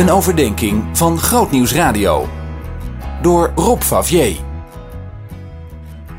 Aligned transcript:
Een 0.00 0.10
overdenking 0.10 0.98
van 0.98 1.18
Grootnieuws 1.18 1.72
Radio. 1.72 2.28
Door 3.22 3.52
Rob 3.54 3.80
Favier. 3.80 4.40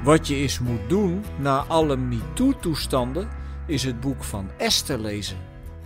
Wat 0.03 0.27
je 0.27 0.35
eens 0.35 0.59
moet 0.59 0.89
doen 0.89 1.23
na 1.39 1.65
alle 1.67 1.95
MeToo-toestanden 1.97 3.29
is 3.67 3.83
het 3.83 3.99
boek 3.99 4.23
van 4.23 4.49
Esther 4.57 4.99
lezen. 4.99 5.37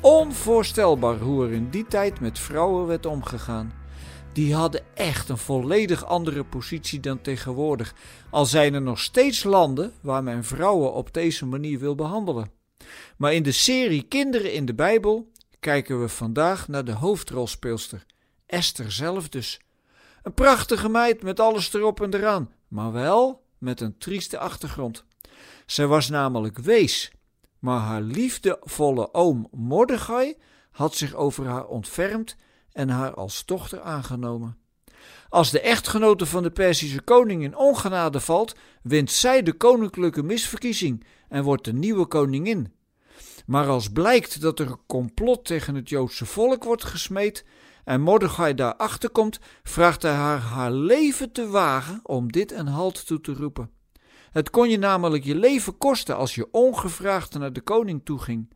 Onvoorstelbaar 0.01 1.17
hoe 1.17 1.45
er 1.45 1.51
in 1.51 1.69
die 1.69 1.85
tijd 1.85 2.19
met 2.19 2.39
vrouwen 2.39 2.87
werd 2.87 3.05
omgegaan. 3.05 3.73
Die 4.33 4.55
hadden 4.55 4.83
echt 4.93 5.29
een 5.29 5.37
volledig 5.37 6.05
andere 6.05 6.43
positie 6.43 6.99
dan 6.99 7.21
tegenwoordig. 7.21 7.95
Al 8.29 8.45
zijn 8.45 8.73
er 8.73 8.81
nog 8.81 8.99
steeds 8.99 9.43
landen 9.43 9.91
waar 10.01 10.23
men 10.23 10.43
vrouwen 10.43 10.93
op 10.93 11.13
deze 11.13 11.45
manier 11.45 11.79
wil 11.79 11.95
behandelen. 11.95 12.51
Maar 13.17 13.33
in 13.33 13.43
de 13.43 13.51
serie 13.51 14.03
Kinderen 14.03 14.53
in 14.53 14.65
de 14.65 14.73
Bijbel 14.73 15.33
kijken 15.65 16.01
we 16.01 16.09
vandaag 16.09 16.67
naar 16.67 16.85
de 16.85 16.91
hoofdrolspeelster, 16.91 18.05
Esther 18.45 18.91
zelf 18.91 19.29
dus. 19.29 19.59
Een 20.23 20.33
prachtige 20.33 20.89
meid 20.89 21.23
met 21.23 21.39
alles 21.39 21.73
erop 21.73 22.01
en 22.01 22.13
eraan, 22.13 22.51
maar 22.67 22.91
wel 22.91 23.43
met 23.57 23.81
een 23.81 23.97
trieste 23.97 24.37
achtergrond. 24.37 25.05
Zij 25.65 25.87
was 25.87 26.09
namelijk 26.09 26.57
wees, 26.57 27.11
maar 27.59 27.79
haar 27.79 28.01
liefdevolle 28.01 29.13
oom 29.13 29.47
Mordechai 29.51 30.37
had 30.71 30.95
zich 30.95 31.13
over 31.13 31.45
haar 31.45 31.65
ontfermd 31.65 32.35
en 32.71 32.89
haar 32.89 33.13
als 33.13 33.45
dochter 33.45 33.81
aangenomen. 33.81 34.57
Als 35.29 35.51
de 35.51 35.59
echtgenote 35.59 36.25
van 36.25 36.43
de 36.43 36.51
Perzische 36.51 37.01
koning 37.01 37.43
in 37.43 37.57
ongenade 37.57 38.19
valt, 38.19 38.55
wint 38.81 39.11
zij 39.11 39.43
de 39.43 39.53
koninklijke 39.53 40.23
misverkiezing 40.23 41.05
en 41.29 41.43
wordt 41.43 41.65
de 41.65 41.73
nieuwe 41.73 42.05
koningin. 42.05 42.73
Maar 43.45 43.67
als 43.67 43.89
blijkt 43.89 44.41
dat 44.41 44.59
er 44.59 44.67
een 44.67 44.85
complot 44.87 45.45
tegen 45.45 45.75
het 45.75 45.89
Joodse 45.89 46.25
volk 46.25 46.63
wordt 46.63 46.83
gesmeed 46.83 47.45
en 47.83 48.01
Mordechai 48.01 48.53
daarachter 48.53 49.09
komt, 49.09 49.39
vraagt 49.63 50.01
hij 50.01 50.11
haar 50.11 50.39
haar 50.39 50.71
leven 50.71 51.31
te 51.31 51.47
wagen 51.47 51.99
om 52.03 52.31
dit 52.31 52.51
een 52.51 52.67
halt 52.67 53.07
toe 53.07 53.21
te 53.21 53.33
roepen. 53.33 53.69
Het 54.31 54.49
kon 54.49 54.69
je 54.69 54.77
namelijk 54.77 55.23
je 55.23 55.35
leven 55.35 55.77
kosten 55.77 56.15
als 56.15 56.35
je 56.35 56.51
ongevraagd 56.51 57.37
naar 57.37 57.53
de 57.53 57.61
koning 57.61 58.01
toeging. 58.05 58.53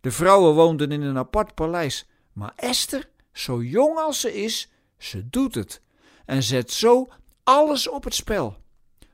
De 0.00 0.10
vrouwen 0.10 0.54
woonden 0.54 0.92
in 0.92 1.02
een 1.02 1.18
apart 1.18 1.54
paleis, 1.54 2.08
maar 2.32 2.52
Esther, 2.56 3.10
zo 3.32 3.62
jong 3.62 3.98
als 3.98 4.20
ze 4.20 4.34
is, 4.42 4.70
ze 4.98 5.28
doet 5.28 5.54
het 5.54 5.82
en 6.24 6.42
zet 6.42 6.70
zo 6.72 7.08
alles 7.44 7.88
op 7.88 8.04
het 8.04 8.14
spel. 8.14 8.56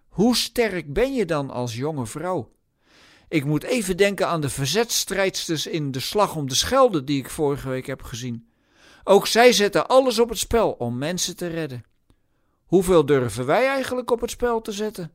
Hoe 0.08 0.36
sterk 0.36 0.92
ben 0.92 1.14
je 1.14 1.24
dan 1.24 1.50
als 1.50 1.76
jonge 1.76 2.06
vrouw? 2.06 2.52
Ik 3.32 3.44
moet 3.44 3.62
even 3.62 3.96
denken 3.96 4.28
aan 4.28 4.40
de 4.40 4.48
verzetstrijdsters 4.48 5.66
in 5.66 5.90
de 5.90 6.00
slag 6.00 6.36
om 6.36 6.48
de 6.48 6.54
Schelde 6.54 7.04
die 7.04 7.18
ik 7.18 7.30
vorige 7.30 7.68
week 7.68 7.86
heb 7.86 8.02
gezien. 8.02 8.48
Ook 9.04 9.26
zij 9.26 9.52
zetten 9.52 9.88
alles 9.88 10.18
op 10.18 10.28
het 10.28 10.38
spel 10.38 10.70
om 10.70 10.98
mensen 10.98 11.36
te 11.36 11.46
redden. 11.46 11.84
Hoeveel 12.64 13.06
durven 13.06 13.46
wij 13.46 13.66
eigenlijk 13.66 14.10
op 14.10 14.20
het 14.20 14.30
spel 14.30 14.60
te 14.60 14.72
zetten? 14.72 15.12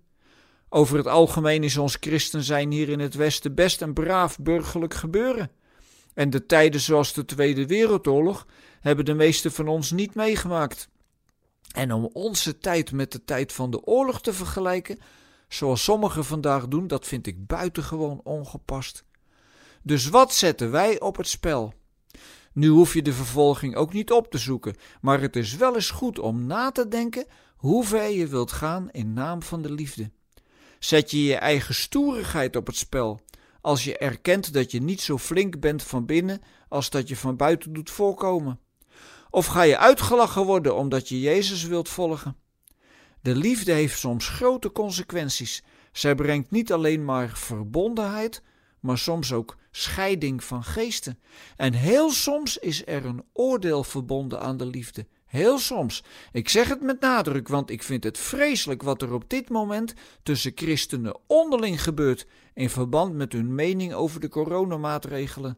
Over 0.70 0.98
het 0.98 1.08
algemeen 1.08 1.64
is 1.64 1.78
ons 1.78 1.98
christen 2.00 2.44
zijn 2.44 2.72
hier 2.72 2.90
in 2.90 3.00
het 3.00 3.14
Westen 3.14 3.56
best 3.56 3.82
een 3.82 3.94
braaf 3.94 4.40
burgerlijk 4.40 4.94
gebeuren. 4.94 5.52
En 6.14 6.30
de 6.30 6.46
tijden 6.46 6.82
zoals 6.82 7.14
de 7.14 7.26
Tweede 7.26 7.66
Wereldoorlog 7.66 8.46
hebben 8.80 9.06
de 9.06 9.14
meesten 9.14 9.52
van 9.52 9.68
ons 9.68 9.92
niet 9.92 10.16
meegemaakt. 10.16 10.90
En 11.72 11.94
om 11.94 12.10
onze 12.14 12.58
tijd 12.58 12.92
met 12.92 13.12
de 13.12 13.24
tijd 13.24 13.54
van 13.54 13.72
de 13.72 13.84
oorlog 13.84 14.22
te 14.22 14.34
vergelijken, 14.34 15.00
zoals 15.48 15.84
sommigen 15.84 16.26
vandaag 16.26 16.68
doen, 16.68 16.88
dat 16.88 17.08
vind 17.08 17.28
ik 17.28 17.48
buitengewoon 17.48 18.22
ongepast. 18.24 19.06
Dus 19.84 20.10
wat 20.10 20.34
zetten 20.34 20.72
wij 20.72 21.00
op 21.00 21.18
het 21.18 21.28
spel? 21.28 21.74
Nu 22.54 22.68
hoef 22.68 22.94
je 22.94 23.02
de 23.02 23.14
vervolging 23.14 23.76
ook 23.76 23.94
niet 23.94 24.12
op 24.12 24.32
te 24.32 24.38
zoeken, 24.38 24.76
maar 25.02 25.22
het 25.22 25.36
is 25.36 25.56
wel 25.56 25.76
eens 25.76 25.90
goed 25.90 26.20
om 26.20 26.46
na 26.46 26.72
te 26.72 26.88
denken 26.88 27.26
hoe 27.56 27.84
ver 27.84 28.10
je 28.10 28.28
wilt 28.28 28.52
gaan 28.52 28.92
in 28.92 29.14
naam 29.14 29.44
van 29.44 29.62
de 29.62 29.72
liefde. 29.72 30.12
Zet 30.80 31.12
je 31.12 31.24
je 31.24 31.36
eigen 31.36 31.76
stoerigheid 31.76 32.56
op 32.56 32.68
het 32.68 32.76
spel, 32.76 33.20
als 33.62 33.84
je 33.84 33.98
erkent 33.98 34.54
dat 34.54 34.72
je 34.72 34.82
niet 34.82 35.02
zo 35.02 35.18
flink 35.18 35.60
bent 35.60 35.84
van 35.84 36.06
binnen 36.06 36.42
als 36.70 36.90
dat 36.90 37.08
je 37.08 37.16
van 37.16 37.36
buiten 37.36 37.74
doet 37.74 37.90
voorkomen? 37.90 38.60
Of 39.30 39.46
ga 39.46 39.62
je 39.62 39.78
uitgelachen 39.78 40.46
worden 40.46 40.76
omdat 40.76 41.10
je 41.10 41.20
Jezus 41.20 41.64
wilt 41.64 41.90
volgen? 41.90 42.36
De 43.22 43.36
liefde 43.36 43.72
heeft 43.72 44.00
soms 44.00 44.30
grote 44.30 44.72
consequenties. 44.72 45.64
Zij 45.92 46.16
brengt 46.16 46.52
niet 46.52 46.72
alleen 46.72 47.06
maar 47.06 47.30
verbondenheid, 47.30 48.42
maar 48.80 48.98
soms 48.98 49.34
ook 49.34 49.58
scheiding 49.72 50.44
van 50.44 50.64
geesten. 50.64 51.20
En 51.56 51.74
heel 51.74 52.12
soms 52.12 52.58
is 52.58 52.86
er 52.86 53.06
een 53.06 53.24
oordeel 53.34 53.84
verbonden 53.84 54.42
aan 54.42 54.58
de 54.58 54.66
liefde. 54.66 55.08
Heel 55.26 55.60
soms. 55.60 56.04
Ik 56.32 56.50
zeg 56.50 56.68
het 56.68 56.82
met 56.82 57.00
nadruk, 57.00 57.48
want 57.48 57.70
ik 57.70 57.84
vind 57.84 58.04
het 58.04 58.18
vreselijk 58.18 58.84
wat 58.84 59.02
er 59.02 59.14
op 59.14 59.30
dit 59.30 59.50
moment 59.50 59.94
tussen 60.24 60.52
christenen 60.56 61.20
onderling 61.28 61.84
gebeurt 61.84 62.28
in 62.54 62.70
verband 62.70 63.14
met 63.14 63.34
hun 63.34 63.56
mening 63.56 63.94
over 63.94 64.20
de 64.20 64.30
coronamaatregelen. 64.30 65.58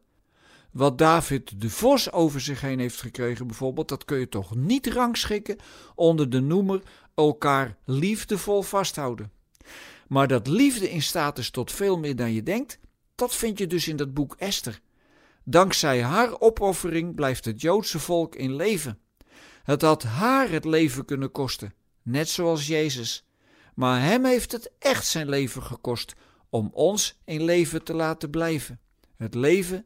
Wat 0.71 0.97
David 0.97 1.61
de 1.61 1.69
Vos 1.69 2.11
over 2.11 2.41
zich 2.41 2.61
heen 2.61 2.79
heeft 2.79 3.01
gekregen, 3.01 3.47
bijvoorbeeld, 3.47 3.87
dat 3.87 4.05
kun 4.05 4.19
je 4.19 4.29
toch 4.29 4.55
niet 4.55 4.87
rangschikken 4.87 5.57
onder 5.95 6.29
de 6.29 6.39
noemer 6.39 6.81
elkaar 7.15 7.77
liefdevol 7.85 8.61
vasthouden. 8.61 9.31
Maar 10.07 10.27
dat 10.27 10.47
liefde 10.47 10.91
in 10.91 11.01
staat 11.01 11.37
is 11.37 11.49
tot 11.49 11.71
veel 11.71 11.97
meer 11.97 12.15
dan 12.15 12.33
je 12.33 12.43
denkt, 12.43 12.79
dat 13.15 13.35
vind 13.35 13.57
je 13.57 13.67
dus 13.67 13.87
in 13.87 13.95
dat 13.95 14.13
boek 14.13 14.35
Esther. 14.37 14.79
Dankzij 15.43 16.03
haar 16.03 16.39
opoffering 16.39 17.15
blijft 17.15 17.45
het 17.45 17.61
Joodse 17.61 17.99
volk 17.99 18.35
in 18.35 18.55
leven. 18.55 18.99
Het 19.63 19.81
had 19.81 20.03
haar 20.03 20.49
het 20.49 20.65
leven 20.65 21.05
kunnen 21.05 21.31
kosten, 21.31 21.73
net 22.01 22.29
zoals 22.29 22.67
Jezus. 22.67 23.25
Maar 23.75 24.01
hem 24.01 24.25
heeft 24.25 24.51
het 24.51 24.71
echt 24.79 25.07
zijn 25.07 25.29
leven 25.29 25.63
gekost 25.63 26.15
om 26.49 26.69
ons 26.73 27.19
in 27.25 27.43
leven 27.43 27.83
te 27.83 27.93
laten 27.93 28.29
blijven. 28.29 28.79
Het 29.17 29.35
leven 29.35 29.85